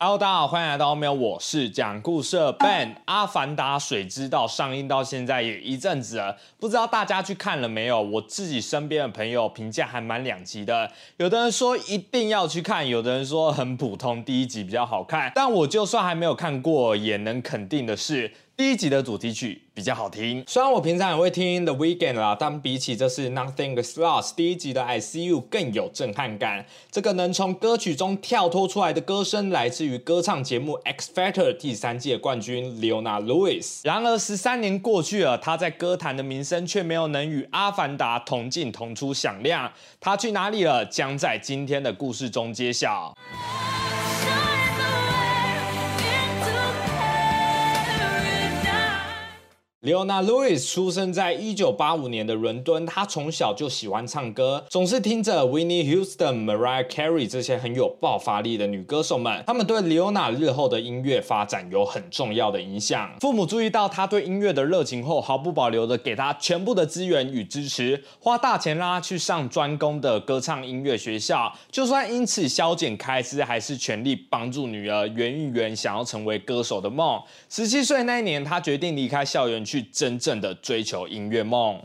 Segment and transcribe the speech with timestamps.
[0.00, 2.94] Hello，大家好，欢迎来到喵，我是讲故事的 Ben。
[3.06, 8.00] 《阿凡达：水之道》上映到现在也一阵子了，不知道大家去看了没有？
[8.00, 15.32] 我自己身边的朋友评价还蛮两极的，有的人说一定要去看，有的人说很普通，第一集比较好看。
[15.34, 18.32] 但我就算还没有看过，也能肯定的是。
[18.58, 26.66] 第一集的主题曲比较好听，虽然我平常也会听 The Weeknd 啦，但比起这是 Nothing Is Lost 第一集的 I See You 更有震撼感。
[26.90, 33.82] 这个能从歌曲中跳脱出来的歌声，来自于歌唱节目 X Factor 第三届冠军 Leona Lewis。
[33.84, 39.72] 然而十三年过去了，他在歌坛的名声却没有能与阿凡达同进同出响亮。
[40.00, 40.84] 他去哪里了？
[40.84, 43.14] 将在今天的故事中揭晓。
[49.82, 63.08] Leona Lewis 出生在一九八五年的伦敦，她从小就喜欢唱歌，总是听着 Winnie Houston、Mariah Carey 这些很有爆发力的女歌手们，他们对 Leona 日后的音乐发展有很重要的影响。
[63.20, 77.22] 父母注意到她对音乐的热情后，毫不保留的给她全部的资源与支持，花大钱让她去上专攻的歌唱音乐学校，就算因此削减开支，还是全力帮助女儿圆一圆想要成为歌手的梦。
[77.48, 79.64] 十七岁那一年，她决定离开校园。
[79.68, 81.78] 去真正的追求音乐梦。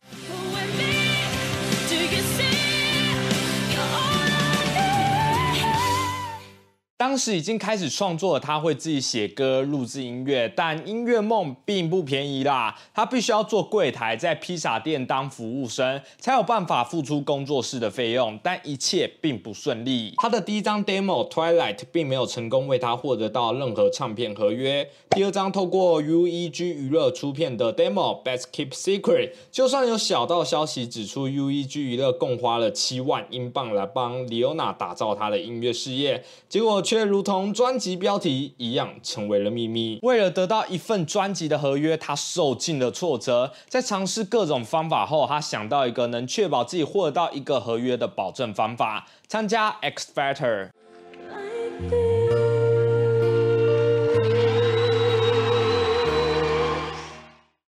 [7.14, 12.75] 当时已经开始创作了，他会自己写歌、录制音乐，但音乐梦并不便宜啦。
[12.92, 18.39] 他必须要做柜台，在披萨店当服务生，才有办法付出工作室的费用。
[18.41, 20.16] 但一切并不顺利。
[20.17, 24.89] 他的第一张 demo Twilight 并没有成功为他获得到任何唱片合约。
[25.11, 36.81] 第二张透过 UEG 娱乐出片的 demo Best Keep Secret，就算有小道消息指出 UEG 娱乐共花了七万英镑来帮 Leona 打造他的音乐事业，结果。
[36.81, 40.00] 却如同专辑标题一样成为了秘密。
[40.02, 43.52] 为了得到一份专辑的合约，他受尽了挫折。
[43.68, 50.69] 在尝试各种方法后，他想到一个能确保自己获得到一个合约的保证方法：参加 X Factor。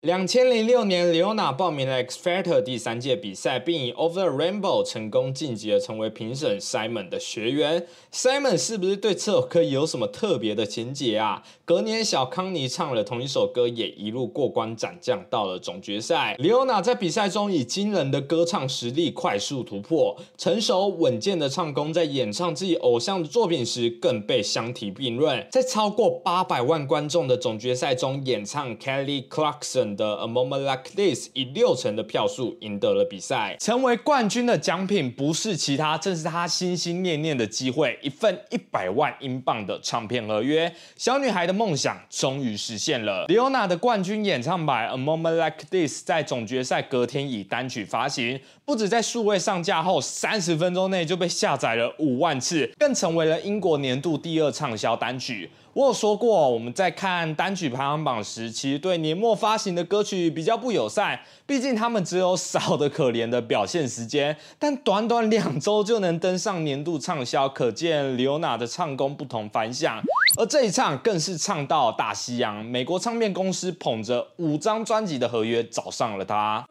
[0.03, 7.87] 两千零六年，Leona 报名了 X Factor 第三届比赛，并以 Over the Rainbow 成功晋级了，成为评审 Simon 的学员。
[8.11, 11.41] Simon 是不是对这首歌有什么特别的情节啊？
[11.63, 16.35] 隔年，小康尼唱了同一首歌，也一路过关斩将到了总决赛。
[16.37, 25.47] Leona 在比赛中以惊人的歌唱实力快速突破，成熟稳健的唱功，在演唱自己偶像的作品时更被相提并论。
[25.49, 29.92] 在超过八百万观众的总决赛中，演唱 Kelly Clarkson。
[29.95, 40.73] 的 A Moment Like This 以六成的票数赢得了比赛，成为冠军的奖品不是其他，正是他心心念念的机会——一份一百万英镑的唱片合约。
[40.95, 43.25] 小女孩的梦想终于实现了。
[43.27, 55.49] Leona 的冠军演唱版 A Moment Like This 在总决赛隔天以单曲发行，不止在数位上架后三十分钟内就被下载了五万次，更成为了英国年度第二畅销单曲。
[55.73, 69.99] 我有说过，我们在看单曲排行榜时，其实对年末发行的歌曲比较不友善，毕竟他们只有少的可怜的表现时间，但短短两周就能登上年度畅销，可见刘娜的唱功不同凡响。
[70.37, 76.63] 而这一唱更是唱到大西洋，美国唱片公司捧着五张专辑的合约找上了他。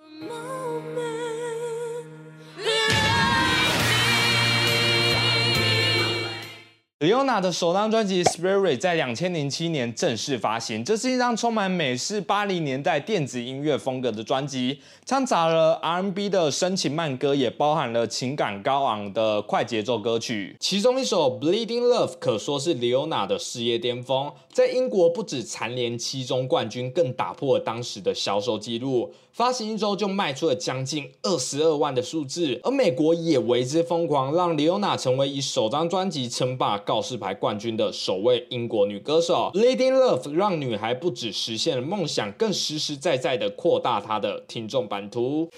[7.02, 10.84] Leona 的首张专辑《Spirit》在两千零七年正式发行。
[10.84, 20.56] 这是一张充满美式八零年代电子音乐风格的专辑，掺杂了 R&B 的深情慢歌，也包含了情感高昂的快节奏歌曲。
[20.60, 29.12] 其中一首《Bleeding Love》可说是 Leona 的事业巅峰，在英国不止蝉联七中冠军，更打破了当时的销售记录。
[29.32, 39.50] 发行一周就卖出了将近二十二万的数字，而美国也为之疯狂，让 Leona 成为以首张专辑称霸告示牌冠军的首位英国女歌手。
[39.54, 45.48] Leading Love 让女孩不止实现了梦想，更实实在在的扩大她的听众版图。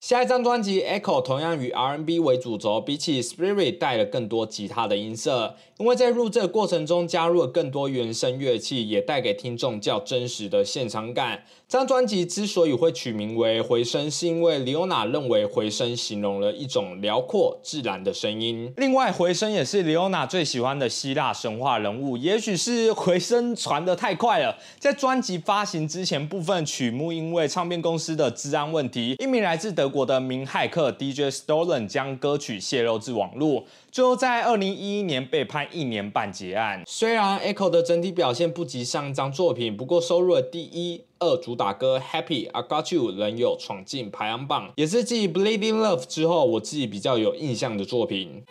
[0.00, 11.42] 下一张专辑《Echo》同样以 R&B 为主轴，比起《Spirit》带了更多吉他的音色，因为在录制的过程中加入了更多原声乐器，也带给听众较真实的现场感。
[11.68, 18.72] 这张专辑之所以会取名为《回声》，是因为 Leona 认为回声形容了一种辽阔自然的声音。
[18.76, 22.16] 另外，回声也是 Leona 最喜欢的希腊神话人物。
[22.16, 30.02] 也许是回声传得太快了，在专辑发行之前，部分曲目因为唱片公司的治安问题，一名来自德国。
[30.02, 36.82] 的名骇客 DJ Stolen 将歌曲泄露至网络，最后在二零一一年被判一年半结案。
[36.86, 48.42] 虽然 Echo 的整体表现不及上一张作品，不过收入了第一、二主打歌 Happy I Got You 仍有闯进排行榜，也是继 Bleeding Love 之后我自己比较有印象的作品。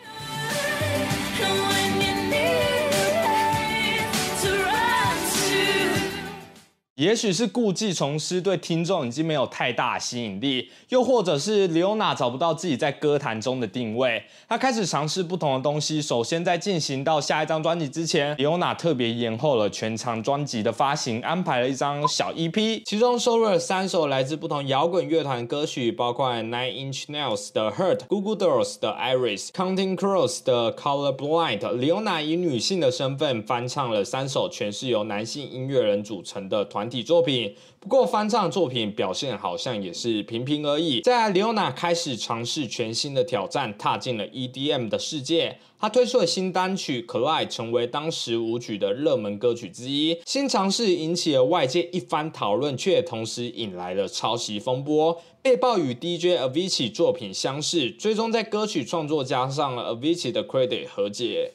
[7.02, 16.00] 也许是故技重施，对听众已经没有太大吸引力，又或者是 Leona 找不到自己在歌坛中的定位，他开始尝试不同的东西。
[16.00, 31.58] 首先，在进行到下一张专辑之前，Leona 特别延后了全长专辑的发行，安排了一张小 EP，其中收录了三首来自不同摇滚乐团歌曲，包括 Nine Inch Nails 的 Hurt、Google Dolls 的 Iris、Counting Crows 的 Color Blind。
[31.58, 36.91] Leona 以女性的身份翻唱了三首全是由男性音乐人组成的团。
[36.92, 41.00] 体作品，不过翻唱作品表现好像也是平平而已。
[41.00, 45.58] 在 Leona 开始尝试全新的挑战，踏进了 EDM 的世界。
[45.80, 50.16] 他推出了新单曲《Collide》，成为当时舞曲的热门歌曲之一。
[50.24, 55.20] 新尝试引起了外界一番讨论，却同时引来了抄袭风波。
[55.42, 61.52] 被曝与 DJ Avicii 作品相似，最终在歌曲创作加上了 Avicii 的 credit 和解。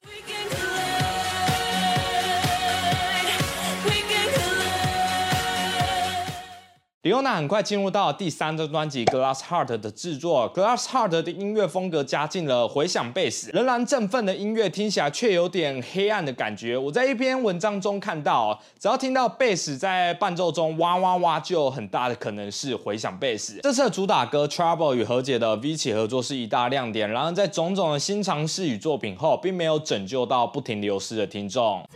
[7.07, 16.77] 李欧娜很快进入到第三张专辑《Glass Heart》的制作，《Glass Heart》的音乐风格加进了回响贝斯，仍然振奋的音乐听起来却有点黑暗的感觉。
[16.77, 23.57] 我在一篇文章中看到，只要听到贝斯在伴奏中哇哇哇，就有很大的可能是回响贝斯。
[23.63, 31.87] 这次的主打歌《Trouble》与何洁的 V 起合作是一大亮点，然而在种种的新尝试与作品后，并没有拯救到不停流失的听众。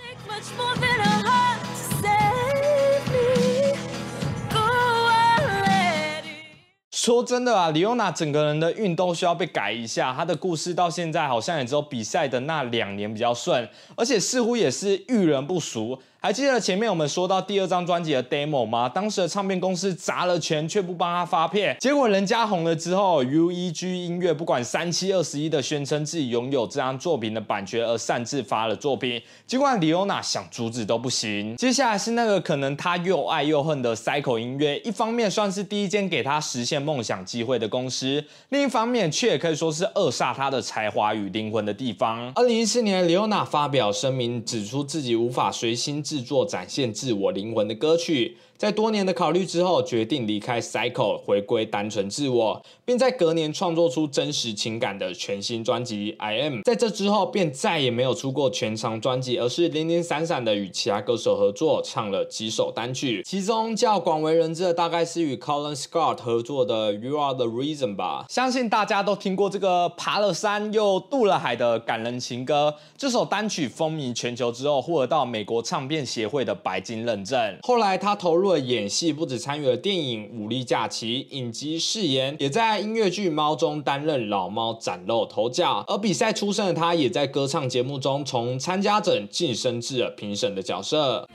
[7.03, 10.13] 说真的啊，李欧娜整个人的运动需要被改一下。
[10.13, 15.99] 她的故事到现在好像也只有比赛的那两年比较顺，而且似乎也是遇人不淑。
[16.23, 18.87] 还记得前面我们说到第二张专辑的 demo 吗？
[18.87, 31.57] 当时的唱片公司砸了钱却不帮他发片，结果人家红了之后，UEG 音乐不管三七二十一的宣称自己拥有这张作品的版权而擅自发了作品，尽管李欧娜想阻止都不行。
[31.57, 42.31] 接下来是那个可能他又爱又恨的 Cycle 音乐，一方面算是第一间给他实现梦想机会的公司，另一方面却也可以说是扼杀他的才华与灵魂的地方。
[42.35, 46.03] 二零一四年，李欧娜发表声明，指出自己无法随心。
[46.11, 48.35] 制作展现自我灵魂的歌曲。
[48.61, 56.53] 在多年的考虑之后，决定离开 Cycle，回归单纯自我，并在隔年创作出真实情感的全新专辑《I Am》。
[56.63, 63.23] 在这之后，便再也没有出过全长专辑，而是零零散散的与其他歌手合作，唱了几首单曲。
[63.25, 68.27] 其中较广为人知的，大概是与 Colin Scott 合作的《You Are the Reason》吧。
[68.29, 72.75] 相信大家都听过这个爬了山又渡了海的感人情歌。
[72.95, 77.57] 这首单曲风靡全球之后，获得到美国唱片协会的白金认证。
[77.63, 78.50] 后来他投入。
[78.57, 85.83] 演戏不止参与了电影《武力假期》影集誓言，也在音乐剧《猫》中担任老猫崭露头角。
[85.87, 91.27] 而比赛出身的他，也在歌唱节目中从参加者晋升至了评审的角色。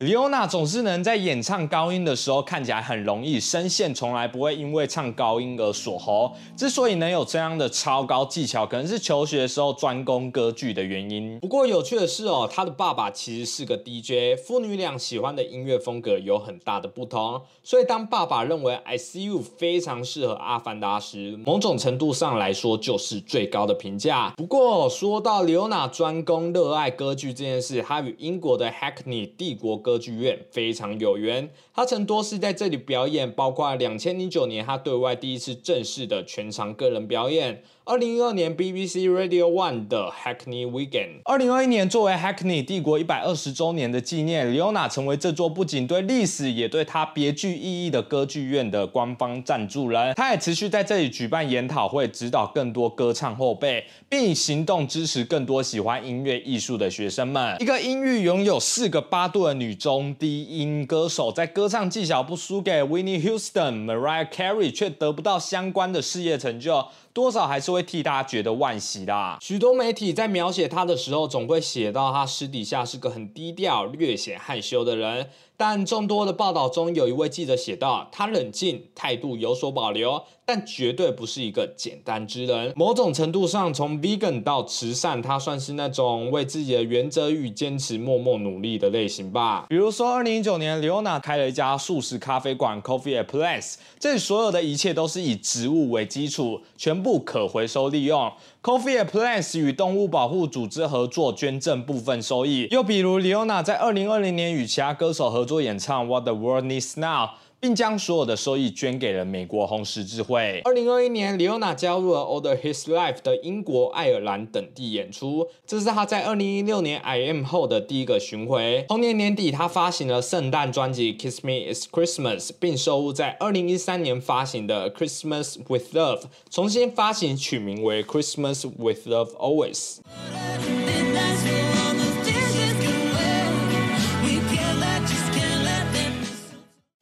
[0.00, 6.34] 李欧娜总是能在演唱高音的时候看起来很容易，声线从来不会因为唱高音而锁喉。
[6.56, 11.38] 之所以能有这样的超高技巧，可能是求学时候专攻歌剧的原因。
[11.40, 17.42] 不过有趣的是哦，他的爸爸其实是个 DJ，父女俩喜欢的音乐风格有很大的不同。
[17.62, 24.32] 所以当爸爸认为 I See You 非常适合阿凡达时，某种程度上来说就是最高的评价。
[24.38, 37.64] 不过说到李欧娜专攻热爱歌剧这件事，他与英国的 Hackney 帝国歌歌剧院非常有缘，他曾多次在这里表演，包括两千零九年他对外第一次正式的全场个人表演。
[37.90, 41.22] 二零一二年 BBC Radio One 的 Hackney Weekend。
[41.24, 50.14] 二零二一年作为 Hackney 帝国一百二十周年的纪念，Leona 成为这座不仅对历史也对他别具意义的歌剧院的官方赞助人。
[50.14, 57.56] 他也持续在这里举办研讨会，指导更多歌唱后辈，并以行动支持更多喜欢音乐艺术的学生们。
[57.58, 66.86] 一个音域拥有四个八度的女中低音歌手，在歌唱技巧不输给 Winnie Houston、Mariah Carey，却得不到相关的事业成就。
[67.12, 69.38] 多少还是会替大家觉得惋惜啦。
[69.40, 75.30] 许多媒体在描写他的时候，总会写到他私底下是个很低调、略显害羞的人。
[75.60, 80.22] 但众多的报道中，有一位记者写道，他冷静，态度有所保留。
[80.46, 82.72] 但绝对不是一个简单之人。
[82.74, 89.66] 某种程度上，从 vegan 到慈善，他算是那种为自己的原则与坚持默默努力的类型吧。
[89.68, 98.32] 比如说，二零一九年，Leona 开了一家素食咖啡馆 Coffee at Plants，这里所有的一切都是以植物为基础，全部可回收利用。
[98.62, 102.68] Coffee at Plants 与动物保护组织合作，捐赠部分收益。
[102.70, 107.30] 又比如，Leona 在二零二零年与其他歌手合作演唱 What the World Needs Now。
[107.60, 110.62] 并将所有的收益捐给了美国红十字会。
[110.64, 118.86] 二零二一年，李欧娜加入了 Old His Life 的英国、爱尔兰等地演出，这是他在二零一六年 I M 后的第一个巡回。
[118.88, 129.98] 同年年底，他发行了圣诞专辑《Kiss Me It's Christmas》，并收录在二零一三年发行的《Christmas with Love》，重新发行取名为《Christmas with Love Always》。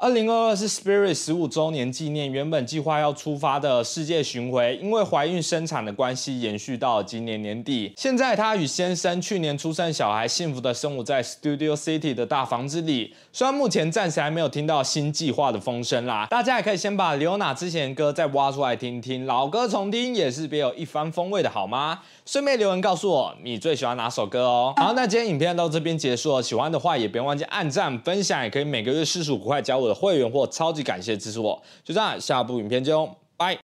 [0.09, 7.93] 二零二二是 Spirit 十五周年纪念，原本计划要出发的世界巡回，因为怀孕生产的关系，延续到今年年底。
[7.95, 13.15] 现在她与先生去年出生小孩，幸福的生活在 Studio City 的大房子里。
[13.35, 22.00] 虽然目前暂时还没有听到新计划的风声啦，大家也可以先把刘娜之前的歌再挖出来听听，老歌重听也是别有一番风味的好吗？
[22.25, 24.73] 顺便留言告诉我你最喜欢哪首歌哦。
[24.79, 31.61] 好，那今天影片到这边结束了，喜欢的话也别忘记按赞、分享，也可以每个月四十五块加我的会员或超级感谢支持我。
[31.83, 32.95] 就这样，下部影片见。